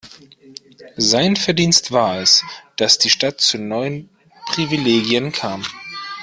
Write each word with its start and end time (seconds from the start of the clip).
Sein 0.97 1.35
Verdienst 1.35 1.91
war 1.91 2.19
es, 2.21 2.43
dass 2.75 2.97
die 2.97 3.11
Stadt 3.11 3.39
zu 3.39 3.59
neuen 3.59 4.09
Privilegien 4.47 5.31
kam. 5.31 5.63